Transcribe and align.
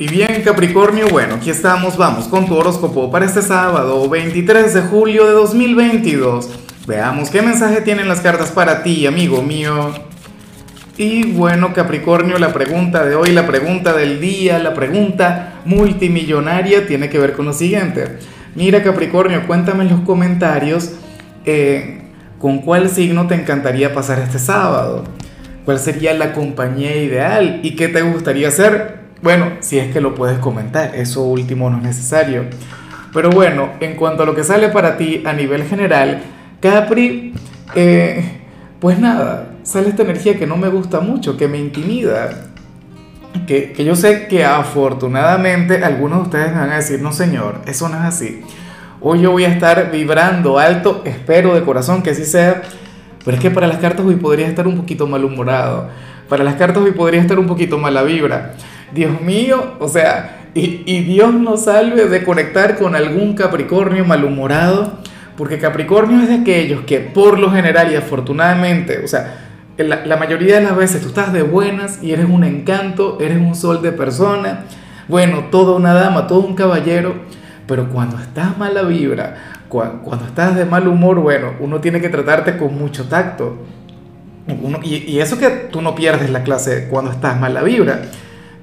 Y 0.00 0.06
bien 0.06 0.42
Capricornio, 0.44 1.08
bueno, 1.08 1.34
aquí 1.34 1.50
estamos, 1.50 1.96
vamos 1.96 2.28
con 2.28 2.46
tu 2.46 2.54
horóscopo 2.54 3.10
para 3.10 3.24
este 3.24 3.42
sábado 3.42 4.08
23 4.08 4.72
de 4.72 4.82
julio 4.82 5.26
de 5.26 5.32
2022. 5.32 6.50
Veamos 6.86 7.30
qué 7.30 7.42
mensaje 7.42 7.80
tienen 7.80 8.06
las 8.06 8.20
cartas 8.20 8.52
para 8.52 8.84
ti, 8.84 9.08
amigo 9.08 9.42
mío. 9.42 9.92
Y 10.96 11.32
bueno 11.32 11.72
Capricornio, 11.74 12.38
la 12.38 12.52
pregunta 12.52 13.04
de 13.04 13.16
hoy, 13.16 13.32
la 13.32 13.48
pregunta 13.48 13.92
del 13.92 14.20
día, 14.20 14.60
la 14.60 14.72
pregunta 14.72 15.62
multimillonaria 15.64 16.86
tiene 16.86 17.08
que 17.08 17.18
ver 17.18 17.32
con 17.32 17.46
lo 17.46 17.52
siguiente. 17.52 18.18
Mira 18.54 18.84
Capricornio, 18.84 19.48
cuéntame 19.48 19.82
en 19.82 19.90
los 19.90 20.00
comentarios 20.02 20.92
eh, 21.44 22.02
con 22.38 22.60
cuál 22.60 22.88
signo 22.88 23.26
te 23.26 23.34
encantaría 23.34 23.92
pasar 23.92 24.20
este 24.20 24.38
sábado. 24.38 25.02
¿Cuál 25.64 25.80
sería 25.80 26.14
la 26.14 26.34
compañía 26.34 26.96
ideal? 26.96 27.58
¿Y 27.64 27.74
qué 27.74 27.88
te 27.88 28.02
gustaría 28.02 28.46
hacer? 28.46 28.97
Bueno, 29.20 29.52
si 29.60 29.78
es 29.78 29.92
que 29.92 30.00
lo 30.00 30.14
puedes 30.14 30.38
comentar, 30.38 30.94
eso 30.94 31.22
último 31.22 31.68
no 31.70 31.78
es 31.78 31.82
necesario. 31.82 32.44
Pero 33.12 33.30
bueno, 33.30 33.70
en 33.80 33.96
cuanto 33.96 34.22
a 34.22 34.26
lo 34.26 34.34
que 34.34 34.44
sale 34.44 34.68
para 34.68 34.96
ti 34.96 35.22
a 35.26 35.32
nivel 35.32 35.64
general, 35.64 36.22
Capri, 36.60 37.34
eh, 37.74 38.42
pues 38.80 38.98
nada, 38.98 39.56
sale 39.64 39.88
esta 39.88 40.02
energía 40.02 40.38
que 40.38 40.46
no 40.46 40.56
me 40.56 40.68
gusta 40.68 41.00
mucho, 41.00 41.36
que 41.36 41.48
me 41.48 41.58
intimida. 41.58 42.44
Que, 43.46 43.72
que 43.72 43.84
yo 43.84 43.96
sé 43.96 44.26
que 44.28 44.44
afortunadamente 44.44 45.84
algunos 45.84 46.18
de 46.18 46.24
ustedes 46.24 46.54
van 46.54 46.70
a 46.70 46.76
decir, 46.76 47.00
no 47.02 47.12
señor, 47.12 47.62
eso 47.66 47.88
no 47.88 47.96
es 47.96 48.04
así. 48.04 48.42
Hoy 49.00 49.22
yo 49.22 49.30
voy 49.32 49.44
a 49.44 49.48
estar 49.48 49.90
vibrando 49.90 50.58
alto, 50.58 51.02
espero 51.04 51.54
de 51.54 51.62
corazón 51.62 52.02
que 52.02 52.10
así 52.10 52.24
sea, 52.24 52.62
pero 53.24 53.36
es 53.36 53.42
que 53.42 53.50
para 53.50 53.66
las 53.66 53.78
cartas 53.78 54.04
hoy 54.04 54.16
podría 54.16 54.48
estar 54.48 54.66
un 54.66 54.76
poquito 54.76 55.06
malhumorado, 55.06 55.88
para 56.28 56.42
las 56.42 56.54
cartas 56.54 56.82
hoy 56.82 56.92
podría 56.92 57.20
estar 57.20 57.38
un 57.38 57.46
poquito 57.46 57.78
mala 57.78 58.02
vibra. 58.02 58.54
Dios 58.92 59.20
mío, 59.20 59.76
o 59.78 59.88
sea, 59.88 60.38
y, 60.54 61.02
Dios 61.02 61.32
nos 61.34 61.64
salve 61.64 62.08
de 62.08 62.24
conectar 62.24 62.76
con 62.76 62.96
algún 62.96 63.34
Capricornio 63.34 64.04
malhumorado, 64.04 64.98
porque 65.36 65.58
Capricornio 65.58 66.22
es 66.22 66.28
de 66.28 66.36
aquellos 66.36 66.80
que 66.82 66.98
por 67.00 67.38
lo 67.38 67.50
general 67.50 67.92
y 67.92 67.96
afortunadamente, 67.96 69.04
o 69.04 69.08
sea, 69.08 69.44
la, 69.76 70.16
mayoría 70.16 70.56
de 70.56 70.64
las 70.64 70.76
veces 70.76 71.02
tú 71.02 71.08
estás 71.08 71.32
de 71.32 71.42
buenas 71.42 72.02
y 72.02 72.12
eres 72.12 72.26
un 72.28 72.42
encanto, 72.42 73.18
eres 73.20 73.38
un 73.38 73.54
sol 73.54 73.82
de 73.82 73.92
persona, 73.92 74.64
bueno, 75.06 75.44
toda 75.50 75.76
una 75.76 75.94
dama, 75.94 76.26
todo 76.26 76.40
un 76.40 76.54
caballero, 76.54 77.14
pero 77.66 77.88
cuando 77.90 78.18
estás 78.18 78.58
mala 78.58 78.82
vibra, 78.82 79.36
cuando, 79.68 80.24
estás 80.26 80.56
de 80.56 80.64
mal 80.64 80.88
humor, 80.88 81.20
bueno, 81.20 81.52
uno 81.60 81.80
tiene 81.80 82.00
que 82.00 82.08
tratarte 82.08 82.56
con 82.56 82.76
mucho 82.76 83.04
tacto. 83.04 83.58
Y, 84.82 85.12
y, 85.12 85.20
eso 85.20 85.38
que 85.38 85.50
tú 85.70 85.82
no 85.82 85.94
pierdes 85.94 86.30
la 86.30 86.42
clase 86.42 86.88
cuando 86.90 87.10
estás 87.10 87.38
mala 87.38 87.62
vibra 87.62 88.00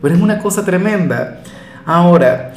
pero 0.06 0.14
es 0.14 0.22
una 0.22 0.38
cosa 0.38 0.64
tremenda. 0.64 1.42
Ahora, 1.84 2.54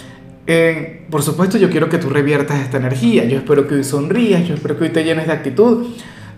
eh, 0.46 1.06
por 1.08 1.22
supuesto 1.22 1.56
yo 1.56 1.70
quiero 1.70 1.88
que 1.88 1.96
tú 1.96 2.10
reviertas 2.10 2.60
esta 2.60 2.76
energía, 2.76 3.24
yo 3.24 3.38
espero 3.38 3.66
que 3.66 3.76
hoy 3.76 3.84
sonrías, 3.84 4.46
yo 4.46 4.54
espero 4.54 4.76
que 4.76 4.84
hoy 4.84 4.90
te 4.90 5.02
llenes 5.02 5.28
de 5.28 5.32
actitud. 5.32 5.86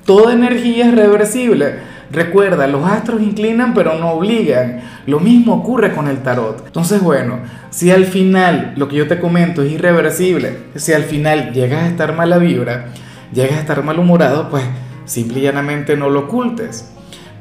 Toda 0.06 0.34
energía 0.34 0.86
es 0.86 0.94
reversible. 0.94 1.80
Recuerda, 2.12 2.68
los 2.68 2.88
astros 2.88 3.22
inclinan 3.22 3.74
pero 3.74 3.98
no 3.98 4.12
obligan. 4.12 4.82
Lo 5.06 5.18
mismo 5.18 5.54
ocurre 5.54 5.92
con 5.96 6.06
el 6.06 6.18
tarot. 6.18 6.62
Entonces, 6.66 7.02
bueno, 7.02 7.40
si 7.70 7.90
al 7.90 8.04
final 8.04 8.74
lo 8.76 8.86
que 8.86 8.94
yo 8.94 9.08
te 9.08 9.18
comento 9.18 9.62
es 9.62 9.72
irreversible, 9.72 10.58
si 10.76 10.92
al 10.92 11.02
final 11.02 11.50
llegas 11.52 11.82
a 11.82 11.88
estar 11.88 12.14
mala 12.14 12.38
vibra, 12.38 12.90
llegas 13.34 13.56
a 13.56 13.60
estar 13.62 13.82
malhumorado, 13.82 14.48
pues 14.48 14.62
simple 15.06 15.40
y 15.40 15.42
llanamente 15.42 15.96
no 15.96 16.08
lo 16.08 16.20
ocultes. 16.20 16.88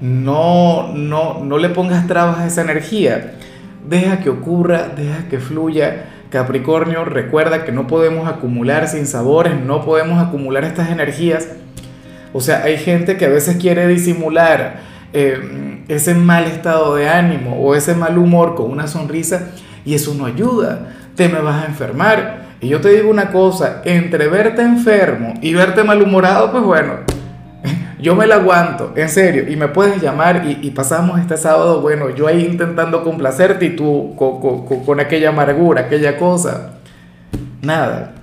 No, 0.02 0.92
no, 0.96 1.44
no 1.44 1.58
le 1.60 1.70
pongas 1.70 2.08
trabas 2.08 2.40
a 2.40 2.48
esa 2.48 2.62
energía 2.62 3.36
deja 3.88 4.20
que 4.20 4.30
ocurra, 4.30 4.90
deja 4.96 5.28
que 5.30 5.40
fluya. 5.40 6.06
Capricornio, 6.30 7.06
recuerda 7.06 7.66
que 7.66 7.72
no 7.72 7.88
podemos 7.88 8.28
acumular 8.28 8.88
sin 8.88 9.08
sabores, 9.08 9.60
no 9.60 9.84
podemos 9.84 10.22
acumular 10.22 10.64
estas 10.64 10.92
energías. 10.92 11.48
O 12.34 12.42
sea, 12.42 12.64
hay 12.64 12.78
gente 12.78 13.18
que 13.18 13.26
a 13.26 13.30
veces 13.30 13.58
quiere 13.58 13.88
disimular 13.88 14.82
eh, 15.12 15.84
ese 15.88 16.14
mal 16.14 16.46
estado 16.46 16.96
de 16.96 17.10
ánimo 17.10 17.60
o 17.60 17.74
ese 17.74 17.96
mal 17.96 18.18
humor 18.20 18.54
con 18.54 18.70
una 18.70 18.88
sonrisa 18.88 19.50
y 19.84 19.96
eso 19.96 20.14
no 20.14 20.26
ayuda. 20.26 20.94
Te 21.16 21.28
me 21.30 21.40
vas 21.40 21.64
a 21.64 21.68
enfermar. 21.68 22.50
Y 22.62 22.68
yo 22.68 22.82
te 22.82 22.90
digo 22.90 23.10
una 23.10 23.32
cosa, 23.32 23.82
entre 23.86 24.28
verte 24.28 24.62
enfermo 24.62 25.34
y 25.42 25.54
verte 25.54 25.84
malhumorado, 25.84 26.52
pues 26.52 26.64
bueno, 26.64 26.94
yo 28.02 28.16
me 28.16 28.28
la 28.28 28.36
aguanto, 28.36 28.94
en 28.96 29.10
serio, 29.10 29.50
y 29.50 29.56
me 29.56 29.68
puedes 29.68 30.02
llamar 30.02 30.46
y, 30.62 30.70
pasamos 30.72 31.20
este 31.20 31.36
sábado, 31.36 31.82
bueno, 31.82 32.10
yo 32.10 32.28
ahí 32.28 32.46
intentando 32.46 33.04
complacerte 33.04 33.66
y 33.66 33.76
tú 33.76 34.16
con, 34.16 35.00
aquella 35.00 35.30
amargura, 35.30 35.82
aquella 35.82 36.18
cosa. 36.18 36.80
Nada. 37.62 38.16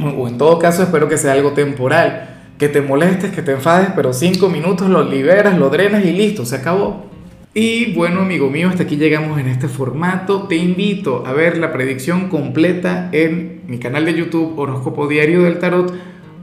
O 0.00 0.26
en 0.26 0.36
todo 0.38 0.58
caso 0.58 0.82
espero 0.82 1.08
que 1.08 1.18
sea 1.18 1.32
algo 1.32 1.52
temporal, 1.52 2.28
que 2.58 2.68
te 2.68 2.80
molestes, 2.80 3.30
que 3.30 3.42
te 3.42 3.52
enfades, 3.52 3.90
pero 3.94 4.12
cinco 4.12 4.48
minutos 4.48 4.88
lo 4.88 5.04
liberas, 5.04 5.56
lo 5.56 5.70
drenas 5.70 6.04
y 6.04 6.12
listo, 6.12 6.44
se 6.44 6.56
acabó. 6.56 7.06
Y 7.54 7.94
bueno, 7.94 8.20
amigo 8.20 8.50
mío, 8.50 8.68
hasta 8.68 8.82
aquí 8.82 8.96
llegamos 8.96 9.38
en 9.40 9.46
este 9.46 9.68
formato. 9.68 10.42
Te 10.42 10.56
invito 10.56 11.24
a 11.26 11.32
ver 11.32 11.56
la 11.56 11.72
predicción 11.72 12.28
completa 12.28 13.08
en 13.12 13.62
mi 13.66 13.78
canal 13.78 14.04
de 14.04 14.12
YouTube 14.12 14.58
Horóscopo 14.58 15.06
Diario 15.06 15.42
del 15.44 15.58
Tarot 15.58 15.94